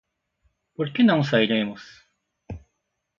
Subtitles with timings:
[0.75, 1.81] Por que não sairemos?